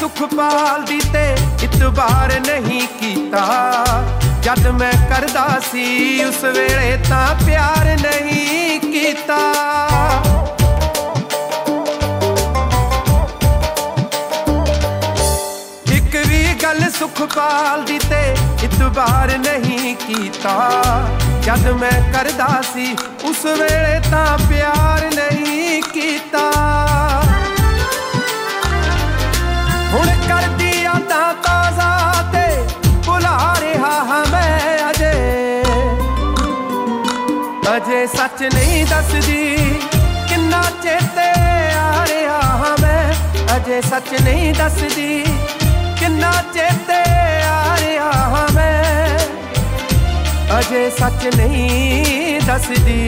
ਸੁਖਪਾਲ 0.08 0.84
ਦੀ 0.84 1.00
ਤੇ 1.14 1.36
ਇਤਬਾਰ 1.64 2.40
ਨਹੀਂ 2.40 2.88
ਕੀਤਾ। 2.88 3.44
ਜਦ 4.42 4.68
ਮੈਂ 4.68 4.92
ਕਰਦਾ 5.10 5.60
ਸੀ, 5.72 6.24
ਉਸ 6.24 6.44
ਵੇਲੇ 6.44 6.98
ਤਾਂ 7.10 7.36
ਪਿਆਰ 7.46 7.86
ਨਹੀਂ 7.86 8.80
ਕੀਤਾ। 8.80 9.38
ਇੱਕ 15.92 16.16
ਵੀ 16.28 16.54
ਗੱਲ 16.64 16.90
ਸੁਖਪਾਲ 17.00 17.84
ਦੀ 17.84 18.00
ਤੇ 18.00 18.36
ਇਤਬਾਰ 18.64 19.38
ਨਹੀਂ 19.38 19.96
ਕੀਤਾ। 19.96 20.72
ਜਦ 21.42 21.68
ਮੈਂ 21.68 22.14
ਕਰਦਾ 22.14 22.62
ਸੀ, 22.74 22.96
ਉਸ 23.24 23.46
ਵੇਲੇ 23.46 24.00
ਤਾਂ 24.12 24.38
ਪਿਆਰ 24.38 25.10
ਨਹੀਂ 25.16 25.82
ਕੀਤਾ। 25.82 26.87
ਹੁਣ 29.98 30.08
ਕਰਦੀ 30.28 30.72
ਯਾਦਾਂ 30.84 31.34
ਤਾਜ਼ਾ 31.34 32.24
ਤੇ 32.34 32.46
ਭੁਲਾ 33.06 33.56
ਰਿਹਾ 33.60 33.92
ਹਾਂ 34.06 34.26
ਮੈਂ 34.32 34.90
ਅਜੇ। 34.90 35.14
ਅਜੇ 37.78 38.06
ਸੱਚ 38.08 38.44
ਨਹੀਂ 38.56 38.86
ਦੱਸਦੀ 38.86 39.58
ਕਿੰਨਾ 40.30 40.62
ਚੇਤੇ 40.84 41.30
ਆ 41.78 42.06
ਰਿਹਾ 42.10 42.42
ਹਾਂ 42.42 42.76
ਮੈਂ। 42.82 43.14
ਅਜੇ 43.58 43.82
ਸੱਚ 43.82 44.14
ਨਹੀਂ 44.22 44.54
ਦੱਸਦੀ 44.54 45.24
ਕਿੰਨਾ 46.00 46.32
ਚੇਤੇ 46.54 47.02
ਆ 47.44 47.78
ਰਿਹਾ 47.80 48.12
ਹਾਂ 48.12 48.48
ਮੈਂ। 48.54 49.18
ਅਜੇ 50.60 50.90
ਸੱਚ 50.90 51.26
ਨਹੀਂ 51.36 52.42
ਦੱਸਦੀ। 52.42 53.02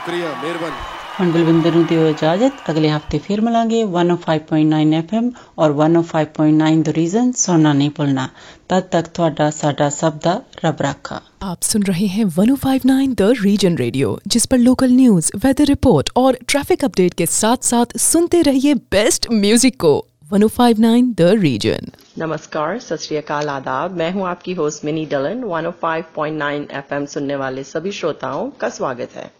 शुक्रिया 0.00 0.28
मेहरबानी। 0.42 0.76
मंडल 1.20 1.44
बिंदरों 1.44 2.08
इजाज़त। 2.10 2.60
अगले 2.68 2.88
हफ़्ते 2.88 3.18
फिर 3.18 3.40
मिलांगे 3.40 3.82
105.9 3.86 4.92
एफएम 4.94 5.30
और 5.58 5.72
105.9 5.78 6.82
द 6.82 6.92
रीजन 6.96 7.32
सुनना 7.32 7.72
नहीं 7.72 7.88
भूलना। 7.96 8.28
तब 8.70 8.88
तक 8.92 9.10
थोड़ा 9.18 9.48
साडा 9.50 9.88
सब 9.88 10.20
दा 10.24 10.32
रब 10.64 10.76
रखा। 10.82 11.20
आप 11.42 11.62
सुन 11.62 11.82
रहे 11.82 12.06
हैं 12.06 12.24
105.9 12.26 13.14
द 13.14 13.34
रीजन 13.40 13.76
रेडियो 13.76 14.18
जिस 14.26 14.46
पर 14.46 14.58
लोकल 14.58 14.92
न्यूज़ 14.92 15.30
वेदर 15.36 15.64
रिपोर्ट 15.64 16.10
और 16.16 16.38
ट्रैफ़िक 16.48 16.84
अपडेट 16.84 17.14
के 17.14 17.26
साथ 17.26 17.68
साथ 17.70 17.96
सुनते 17.98 18.40
रहिए 18.42 18.74
बेस्ट 18.94 19.26
म्यूज़िक 19.32 19.76
को। 19.80 19.92
105.9 20.34 21.02
द 21.18 21.34
रीजन 21.40 21.90
नमस्कार 22.18 22.78
सत 22.78 23.30
आदाब। 23.32 23.98
मैं 23.98 24.10
हूँ 24.12 24.26
आपकी 24.28 24.52
होस्ट 24.52 24.84
मिनी 24.84 25.04
डलन। 25.06 25.44
105.9 25.50 26.66
एफएम 26.78 27.06
सुनने 27.06 27.36
वाले 27.36 27.64
सभी 27.64 27.92
श्रोताओं 27.92 28.50
का 28.60 28.68
स्वागत 28.68 29.16
है। 29.16 29.39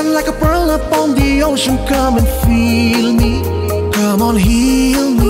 sun 0.00 0.14
like 0.14 0.28
a 0.28 0.32
pearl 0.32 0.70
upon 0.70 1.14
the 1.14 1.42
ocean. 1.42 1.76
Come 1.86 2.18
and 2.18 2.28
feel 2.44 3.12
me, 3.12 3.42
come 3.92 4.22
on, 4.22 4.36
heal 4.36 5.10
me. 5.10 5.29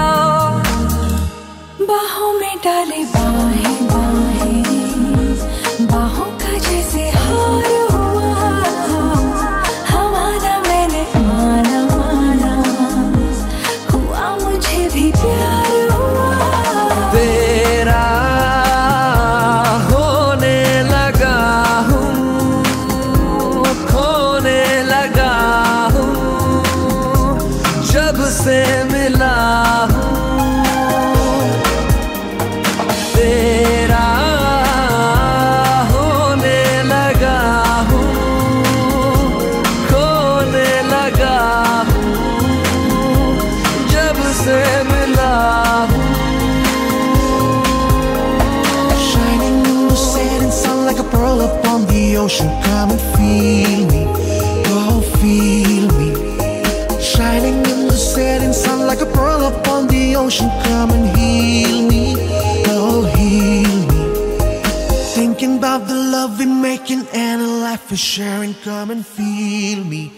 Ocean. 52.31 52.49
Come 52.63 52.91
and 52.91 53.01
feel 53.15 53.87
me, 53.87 54.05
oh 54.67 55.01
feel 55.19 55.87
me. 55.99 56.09
Shining 57.01 57.57
in 57.71 57.87
the 57.87 57.97
setting 57.97 58.53
sun 58.53 58.87
like 58.87 59.01
a 59.01 59.05
pearl 59.05 59.45
upon 59.47 59.87
the 59.87 60.15
ocean. 60.15 60.49
Come 60.63 60.91
and 60.91 61.17
heal 61.17 61.87
me, 61.87 62.15
oh 62.67 63.03
heal 63.15 63.77
me. 63.91 64.01
Thinking 65.15 65.57
about 65.57 65.87
the 65.87 65.95
love 65.95 66.39
we're 66.39 66.47
making 66.47 67.05
and 67.13 67.41
a 67.41 67.47
life 67.47 67.91
we're 67.91 67.97
sharing. 67.97 68.53
Come 68.63 68.91
and 68.91 69.05
feel 69.05 69.83
me, 69.83 70.13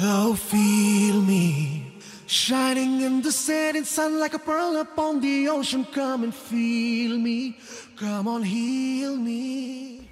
oh 0.00 0.34
feel 0.34 1.20
me. 1.20 1.82
Shining 2.28 3.00
in 3.02 3.22
the 3.22 3.32
setting 3.32 3.84
sun 3.84 4.20
like 4.20 4.34
a 4.34 4.38
pearl 4.38 4.76
upon 4.76 5.20
the 5.20 5.48
ocean. 5.48 5.84
Come 5.84 6.24
and 6.24 6.34
feel 6.34 7.18
me. 7.18 7.56
Come 7.96 8.28
on, 8.28 8.42
heal 8.42 9.16
me. 9.16 10.05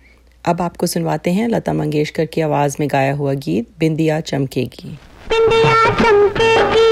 अब 0.47 0.61
आपको 0.63 0.87
सुनवाते 0.87 1.31
हैं 1.31 1.49
लता 1.49 1.73
मंगेशकर 1.73 2.27
की 2.27 2.41
आवाज़ 2.41 2.77
में 2.81 2.89
गाया 2.93 3.13
हुआ 3.15 3.33
गीत, 3.35 3.69
बिंदिया 3.79 4.21
चमकेगी। 4.21 4.99
बिंदिया 5.29 5.85
चमकेगी, 6.01 6.91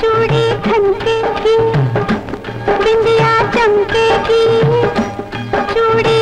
चूड़ी 0.00 0.44
बिंदिया 2.84 3.32
चमकेगी, 3.52 4.44
चूड़ी 5.72 6.20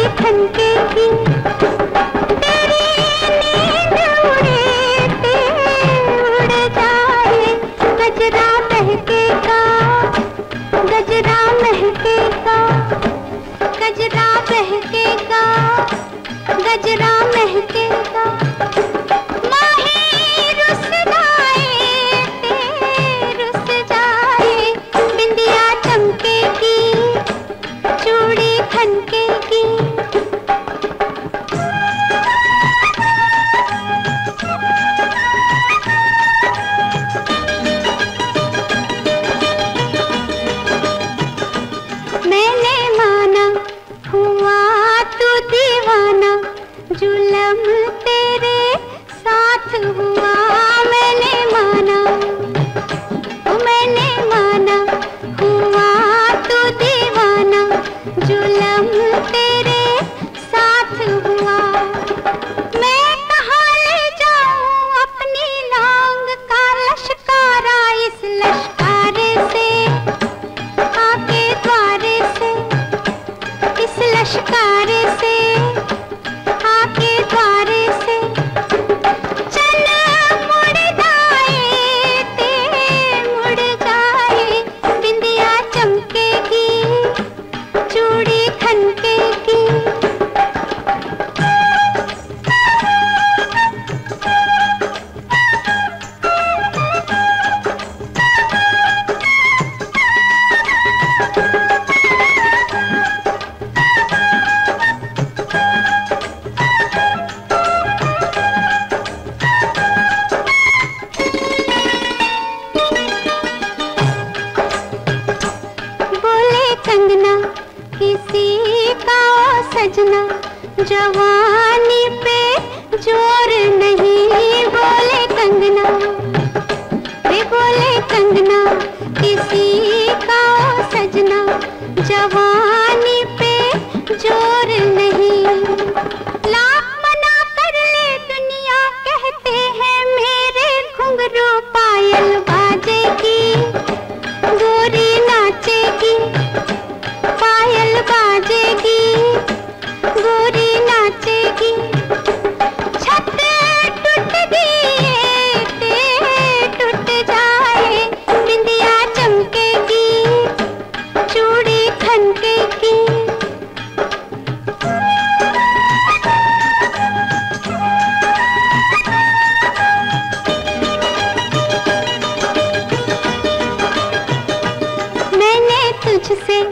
मुझसे 176.28 176.62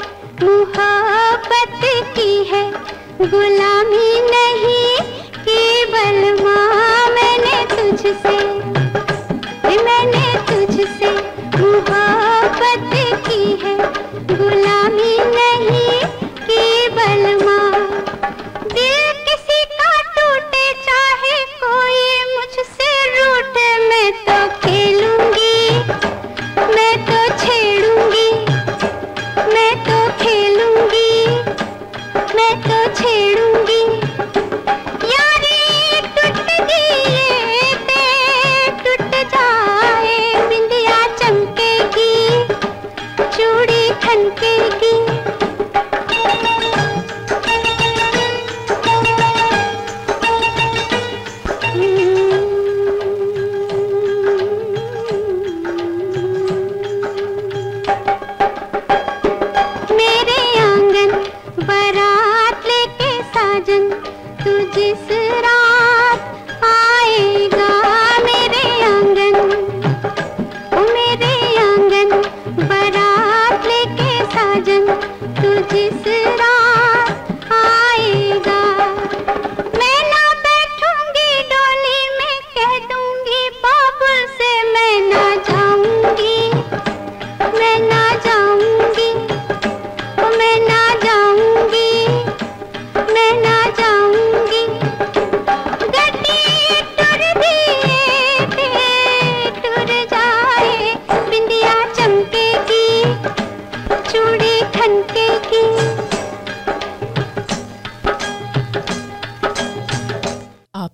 मुहब्बत 0.42 1.80
की 2.16 2.44
है। 2.44 2.62
गुलामी 3.30 4.08
नहीं, 4.24 4.96
केवल 5.38 6.18
माँ 6.44 7.06
मैंने 7.08 7.62
तुझसे। 7.70 8.36
मैंने 9.82 10.26
तुझसे 10.48 11.10
मुहब्बत 11.58 12.90
की 13.28 13.58
है। 13.64 14.05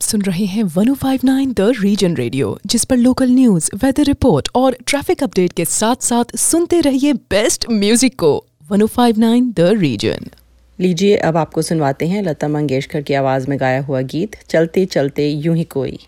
सुन 0.02 0.22
रहे 0.22 0.44
हैं 0.44 0.62
1059 0.66 1.52
द 1.54 1.72
रीजन 1.80 2.14
रेडियो 2.16 2.58
जिस 2.66 2.84
पर 2.84 2.96
लोकल 2.96 3.30
न्यूज़ 3.30 3.68
वेदर 3.74 4.04
रिपोर्ट 4.04 4.48
और 4.54 4.76
ट्रैफ़िक 4.86 5.22
अपडेट 5.22 5.52
के 5.52 5.64
साथ 5.64 6.02
साथ 6.02 6.36
सुनते 6.36 6.80
रहिए 6.80 7.12
बेस्ट 7.30 7.66
म्यूज़िक 7.70 8.18
को। 8.18 8.32
1059 8.72 9.52
द 9.56 9.68
रीजन 9.78 10.30
लीजिए, 10.78 11.16
अब 11.16 11.36
आपको 11.36 11.62
सुनवाते 11.62 12.06
हैं 12.06 12.22
लता 12.22 12.48
मंगेशकर 12.48 13.02
की 13.02 13.14
आवाज़ 13.14 13.48
में 13.50 13.58
गाया 13.60 13.82
हुआ 13.82 14.00
गीत 14.00 14.36
चलते 14.48 14.84
चलते 14.86 15.28
यूँ 15.28 15.56
ही 15.56 15.64
कोई। 15.64 15.98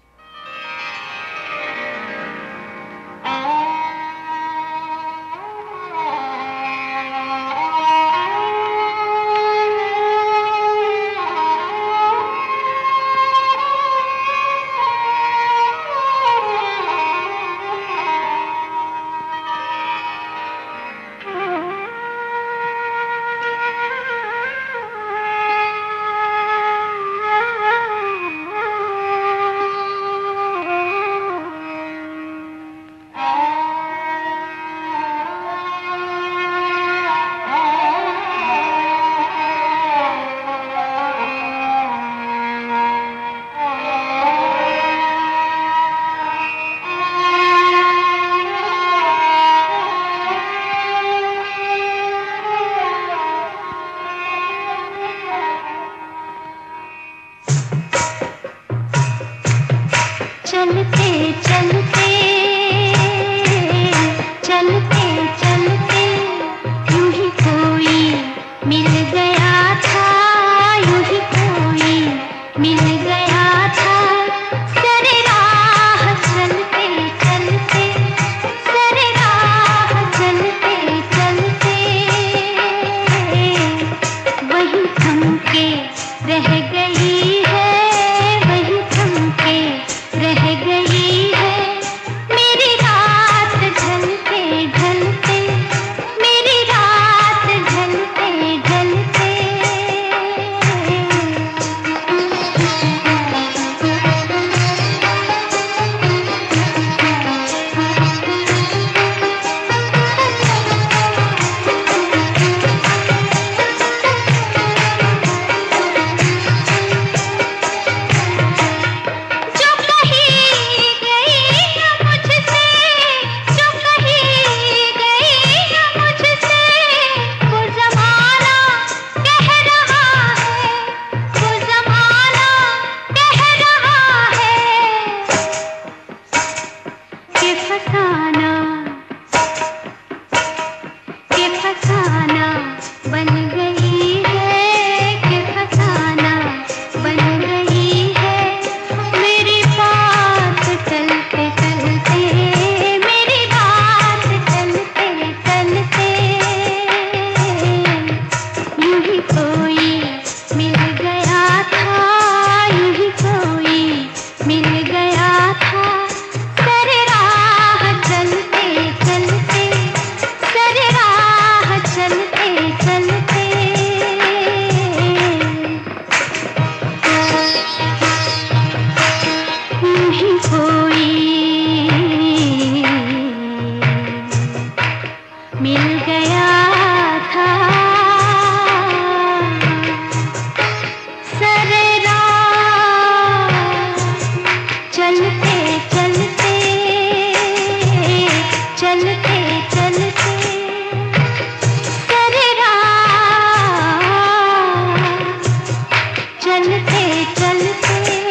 चलते 206.53 207.25
चलते 207.39 208.22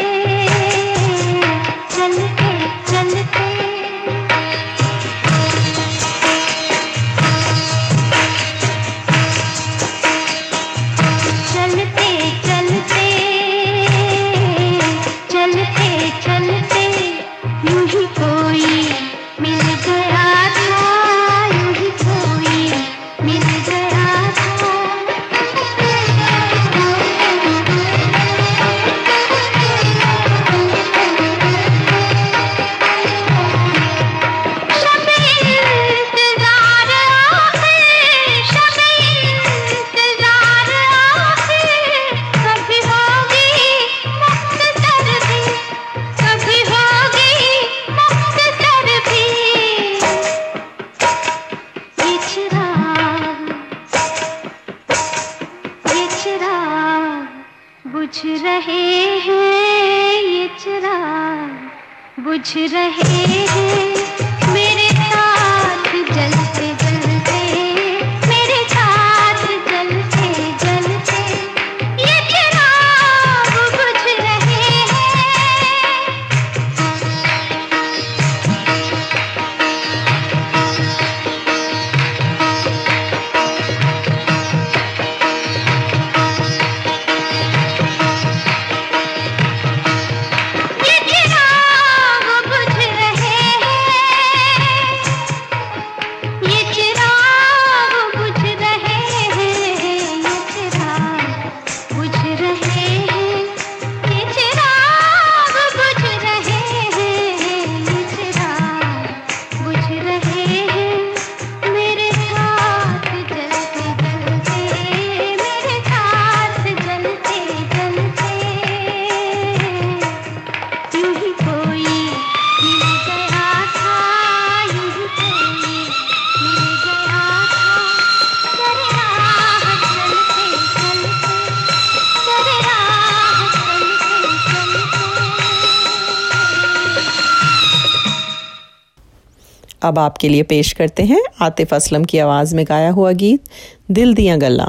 अब 139.93 139.99
आपके 139.99 140.29
लिए 140.29 140.43
पेश 140.49 140.71
करते 140.73 141.03
हैं 141.03 141.21
आतिफ 141.41 141.73
असलम 141.73 142.03
की 142.03 142.19
आवाज़ 142.19 142.55
में 142.55 142.65
गाया 142.65 142.89
हुआ 142.91 143.11
गीत 143.13 143.49
दिल 143.91 144.13
दिया 144.13 144.37
गल्ला। 144.37 144.65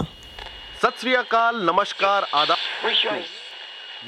सत 0.83 0.99
श्रीकाल 1.01 1.61
नमस्कार 1.67 2.27
आदा 2.35 2.57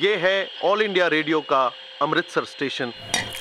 ये 0.01 0.15
है 0.17 0.37
ऑल 0.65 0.83
इंडिया 0.83 1.07
रेडियो 1.07 1.41
का 1.41 1.61
अमृतसर 2.03 2.45
स्टेशन। 2.45 2.93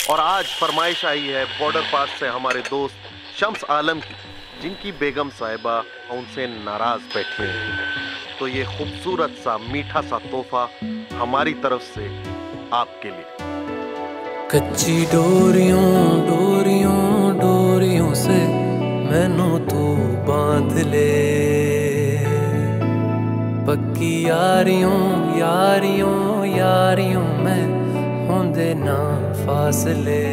और 0.09 0.19
आज 0.19 0.45
फरमाइश 0.59 1.03
आई 1.05 1.26
है 1.28 1.43
बॉर्डर 1.59 1.82
पास 1.93 2.15
से 2.19 2.28
हमारे 2.28 2.61
दोस्त 2.69 3.09
शम्स 3.39 3.63
आलम 3.71 3.99
की 3.99 4.15
जिनकी 4.61 4.91
बेगम 5.01 5.30
साहिबा 5.39 5.78
उनसे 6.11 6.47
नाराज़ 6.47 7.13
बैठी 7.15 7.49
हैं। 7.49 8.38
तो 8.39 8.47
ये 8.47 8.63
खूबसूरत 8.78 9.36
सा 9.39 9.57
मीठा 9.65 10.01
सा 10.03 10.19
तोहफा 10.32 10.63
हमारी 11.23 11.53
तरफ़ 11.65 11.84
से 11.91 12.07
आपके 12.73 13.09
लिए। 13.09 13.53
कच्ची 14.51 14.97
डोरियों 15.05 15.86
डोरियों 16.28 17.05
डोरियों 17.45 18.13
से 18.13 18.37
मैनू 19.09 19.57
तू 19.59 19.81
बाँध 20.27 20.77
ले। 20.77 21.11
पक्की 23.67 24.29
यारियों 24.29 25.01
यारियों 25.37 26.45
यारियों 26.45 27.23
में 27.23 27.63
होंदे 28.29 28.73
ना 28.77 28.97
फासले। 29.45 30.25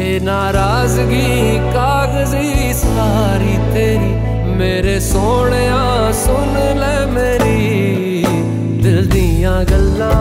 ए 0.00 0.20
नाराज़गी, 0.22 1.58
कागज़ी 1.58 2.72
सारी 2.72 3.56
तेरी, 3.74 4.12
मेरे 4.54 5.00
सोने 5.00 5.66
सुन 6.12 6.54
ले 6.82 7.06
मेरी। 7.06 8.24
दिल 8.82 9.06
दिया 9.06 9.62
गल्ला। 9.64 10.12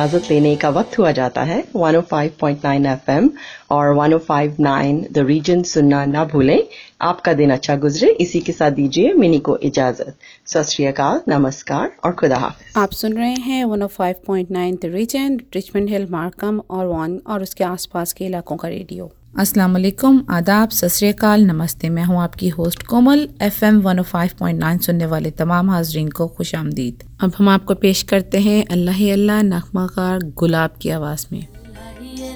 इजाज़त 0.00 0.30
लेने 0.30 0.54
का 0.56 0.68
वक्त 0.68 0.98
हुआ 0.98 1.10
जाता 1.12 1.42
है। 1.42 1.64
105.9 1.76 2.86
एफएम 2.86 3.28
और 3.70 3.94
105.9 3.96 5.02
द 5.12 5.18
रीजन 5.18 5.62
सुनना 5.62 6.04
ना 6.06 6.24
भूलें। 6.24 6.62
आपका 7.02 7.32
दिन 7.32 7.50
अच्छा 7.50 7.76
गुजरे। 7.76 8.08
इसी 8.20 8.40
के 8.40 8.52
साथ 8.52 8.70
दीजिए 8.70 9.12
मिनी 9.12 9.38
को 9.38 9.56
इजाज़त। 9.56 10.16
सत 10.46 11.28
नमस्कार 11.28 11.92
और 12.04 12.12
खुदा 12.12 12.54
आप 12.76 12.90
सुन 12.92 13.12
रहे 13.12 13.34
हैं 13.48 13.64
105.9 13.64 14.76
the 14.82 14.94
region 14.96 15.40
Richmond 15.54 15.88
Hill 15.88 16.06
Markham 16.10 16.62
और 16.70 16.86
वन 16.86 17.20
और 17.26 17.42
उसके 17.42 17.64
आसपास 17.64 18.12
के 18.12 18.24
इलाकों 18.24 18.56
का 18.56 18.68
रेडियो। 18.68 19.12
अस्सलाम 19.34 19.72
वालेकुम 19.72 20.16
आदाब, 20.30 20.68
सत 20.70 21.14
नमस्ते। 21.40 21.88
मैं 21.88 22.04
हूँ 22.04 22.20
आपकी 22.22 22.48
होस्ट 22.48 22.82
कोमल, 22.82 23.20
एफएम 23.42 23.80
105.9 23.82 24.78
सुनने 24.78 25.06
वाले 25.06 25.30
तमाम 25.30 25.70
हाजरीन 25.70 26.08
को 26.08 26.26
खुश 26.28 26.54
आमदीद। 26.54 27.04
अब 27.20 27.32
हम 27.38 27.48
आपको 27.48 27.74
पेश 27.76 28.02
करते 28.10 28.38
हैं 28.40 28.64
अल्लाह 28.66 29.00
अल्लाह 29.12 29.42
नगमाकार 29.42 30.18
गुलाब 30.36 30.74
की 30.82 30.90
आवाज़ 30.90 31.26
में। 31.32 31.46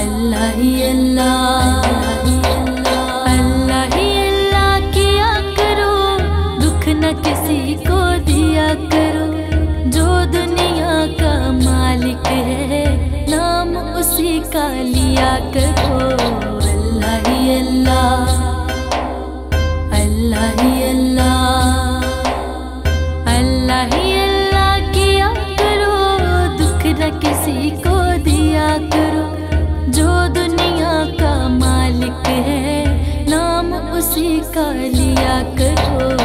अल्लाह 0.00 0.58
अल्लाह। 0.90 1.79
का 14.52 14.68
करो 15.54 15.98
अल्लाह 16.68 17.16
ही 17.26 17.38
अल्लाह 17.54 18.22
अल्लाह 19.98 20.48
ही 20.60 20.72
अल्लाह 20.84 21.34
अल्लाह 23.34 23.94
ही 23.94 24.12
अल्लाह 24.22 24.78
किया 24.96 25.28
करो 25.60 25.94
दुख 26.60 26.86
न 27.00 27.10
किसी 27.24 27.70
को 27.86 27.96
दिया 28.26 28.68
करो। 28.94 29.24
जो 29.98 30.08
दुनिया 30.38 30.94
का 31.20 31.32
मालिक 31.58 32.26
है, 32.48 33.28
नाम 33.30 33.72
उसी 33.98 34.30
का 34.56 34.70
लिया 34.72 35.42
करो 35.60 36.19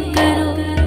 pero 0.00 0.81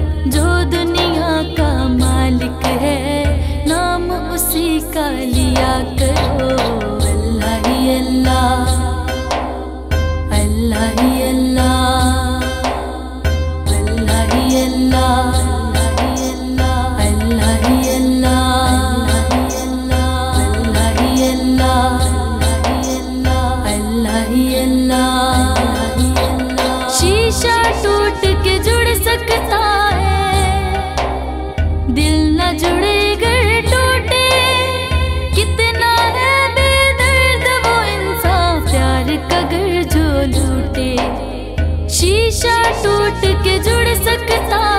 मुल्क 44.16 44.30
सा 44.50 44.75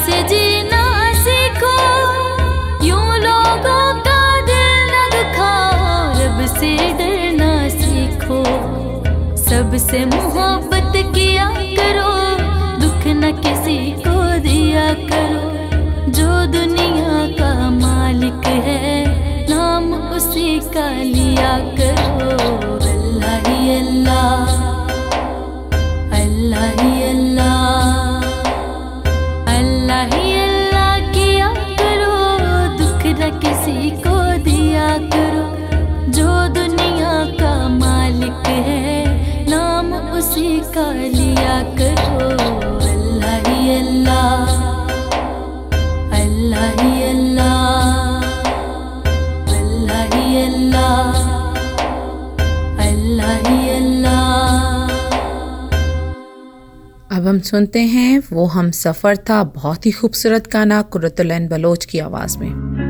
से 0.00 0.22
जीना 0.22 0.82
सीखो। 1.14 1.76
का 9.36 9.78
से 9.78 10.04
मोहब्बत 10.04 10.92
किया 11.14 11.48
करो, 11.78 12.12
दुख 12.80 13.02
न 13.20 13.22
किसी 13.44 13.78
को 13.92 14.14
दिया 14.40 14.88
करो। 15.10 15.44
जो 16.10 16.28
दुनिया 16.52 17.14
का 17.38 17.52
मालिक 17.70 18.46
है, 18.66 18.88
नाम 19.50 19.86
उसी 19.94 20.50
का 20.74 20.88
लिया 20.88 21.52
करो। 21.78 22.34
अल्लाह 22.88 23.36
ही 23.46 23.58
अल्लाह 23.76 24.40
अल्लाह 26.20 26.68
ही 26.82 26.92
अल्लाह। 27.02 27.49
चाहिए 30.00 30.36
अल्लाह 30.42 30.98
किया 31.12 31.48
करो, 31.80 32.12
दुख 32.78 33.02
न 33.20 33.28
किसी 33.42 33.90
को 34.04 34.14
दिया 34.40 34.86
करो। 35.12 35.44
जो 36.08 36.28
दुनिया 36.54 37.12
का 37.40 37.52
मालिक 37.68 38.48
है, 38.68 39.48
नाम 39.50 39.92
उसी 40.18 40.60
का 40.76 40.92
लिया 40.92 41.29
हम 57.30 57.38
सुनते 57.40 57.80
हैं 57.80 58.22
वो 58.32 58.44
हम 58.46 58.70
सफ़र 58.70 59.16
था 59.28 59.42
बहुत 59.54 59.86
ही 59.86 59.90
खूबसूरत 59.92 60.50
गाना 60.52 60.82
कुरतुलैन 60.92 61.48
बलोच 61.48 61.84
की 61.84 61.98
आवाज़ 62.00 62.38
में 62.38 62.89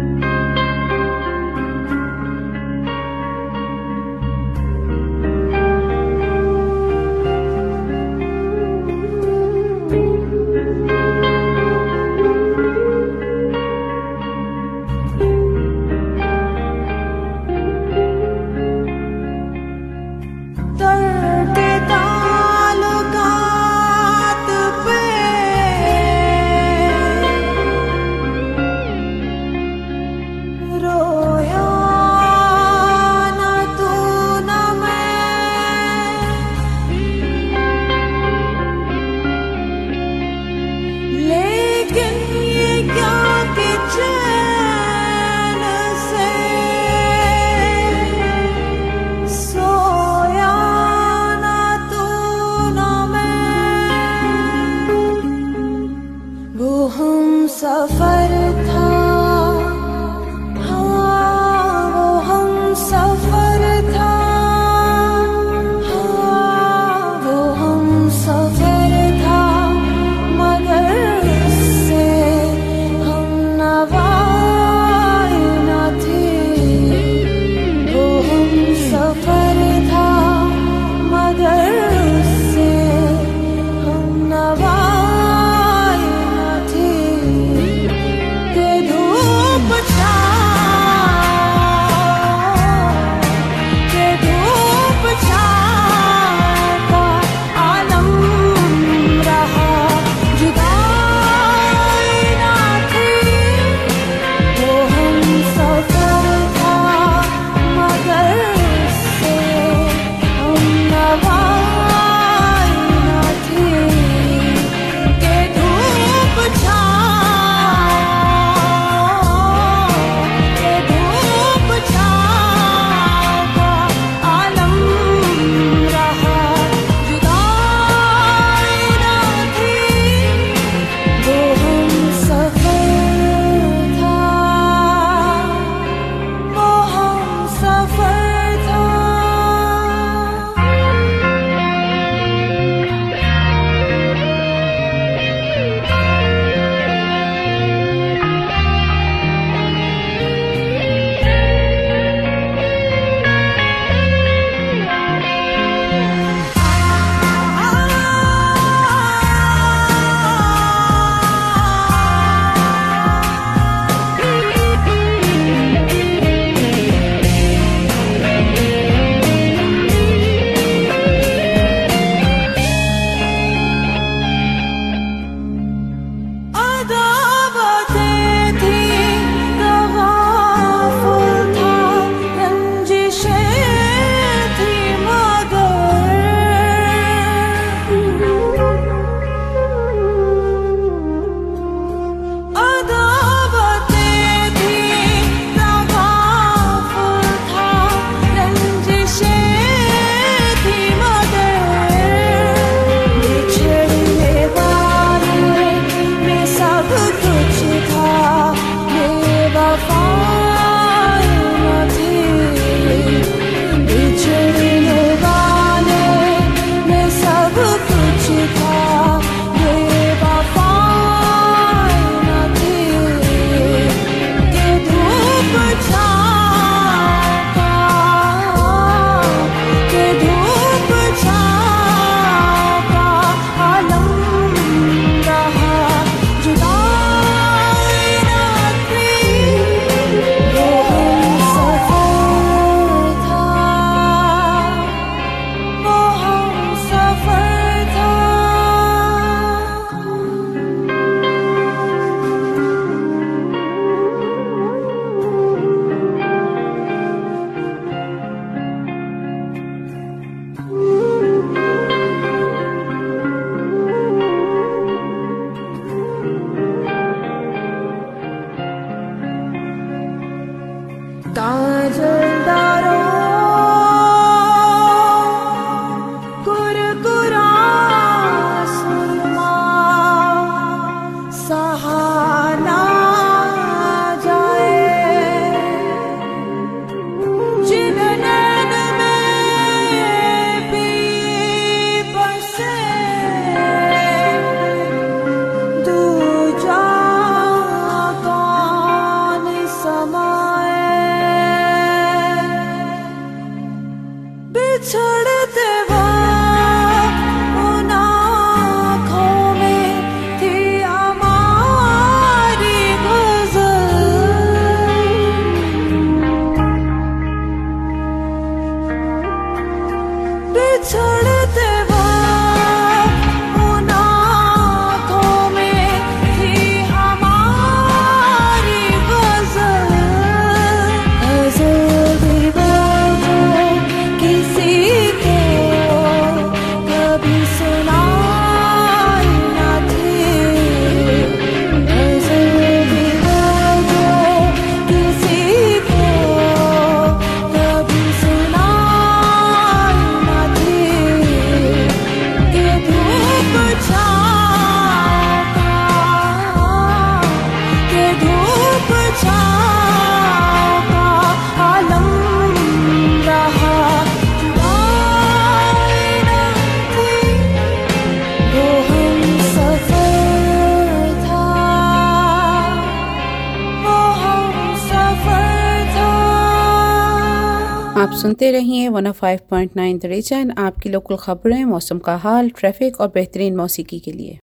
सुनते 378.09 378.51
रहिए 378.51 378.89
105.9 378.89 379.99
द 379.99 380.05
रीजन 380.05 380.51
आपकी 380.51 380.89
लोकल 380.89 381.17
खबरें, 381.17 381.65
मौसम 381.65 381.99
का 381.99 382.17
हाल 382.17 382.49
ट्रैफ़िक 382.51 383.01
और 383.01 383.09
बेहतरीन 383.09 383.57
मौसीकी 383.57 383.99
के 383.99 384.13
लिए। 384.13 384.39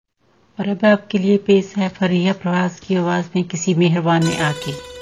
और 0.60 0.68
अब 0.68 0.84
आपके 0.84 1.18
लिए 1.18 1.36
पेश 1.36 1.74
है 1.76 1.88
फरिया 1.88 2.32
प्रवास 2.32 2.80
की 2.80 2.94
आवाज़ 2.94 3.26
में 3.36 3.44
किसी 3.44 3.74
मेहरबान 3.74 4.26
ने 4.26 4.36
आके। 4.36 4.97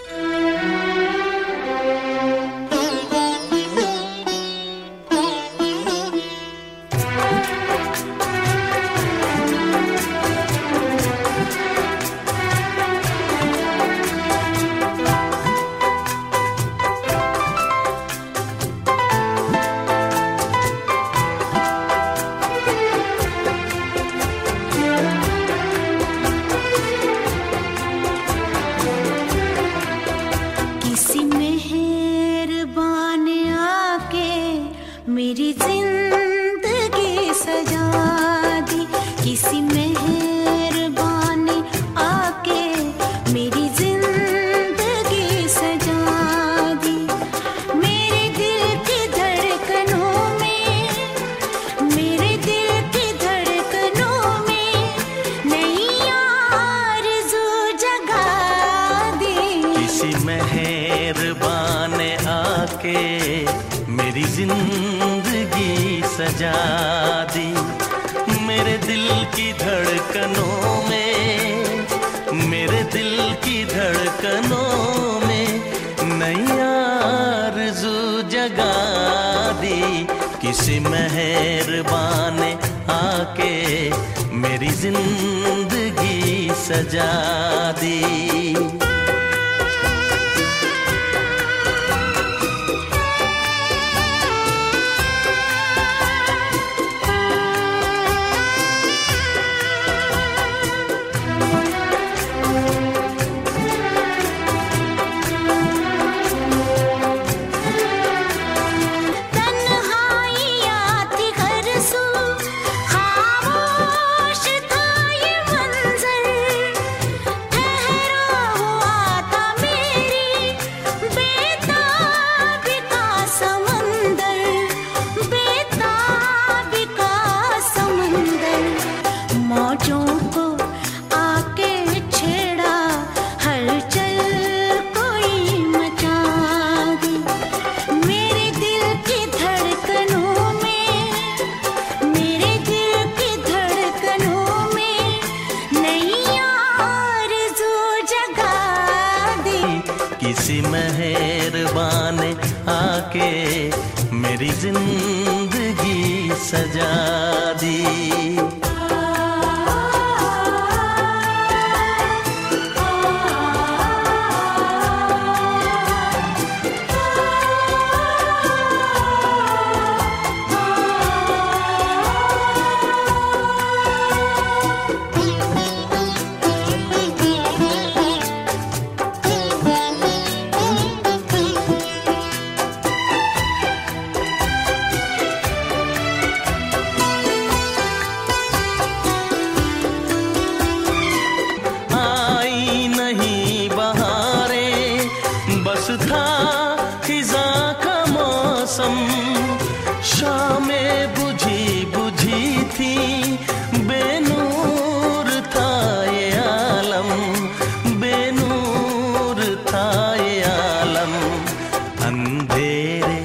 अंधेरे 212.08 213.20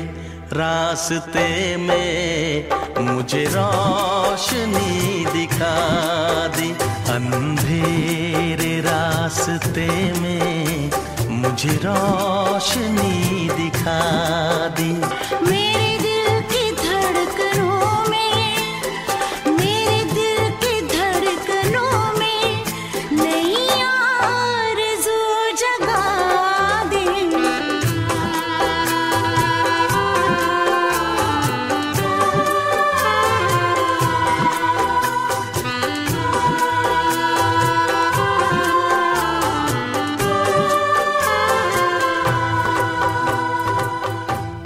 रास्ते 0.59 1.77
में 1.77 2.69
मुझे 3.07 3.45
रोशनी 3.55 5.25
दिखा 5.33 5.75
दी 6.57 6.71
अंधेरे 7.15 8.75
रास्ते 8.81 9.89
में 10.21 10.91
मुझे 11.41 11.75
रोशनी 11.85 13.49
दिखा 13.57 13.99
दी 14.79 15.70